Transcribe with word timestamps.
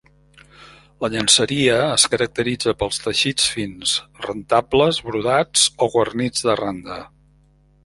La 1.03 1.09
llenceria 1.15 1.75
es 1.87 2.05
caracteritza 2.13 2.73
pels 2.79 2.99
teixits 3.03 3.45
fins, 3.59 3.93
rentables, 4.25 5.03
brodats 5.11 5.69
o 5.89 5.93
guarnits 5.99 6.49
de 6.51 6.59
randa. 6.65 7.01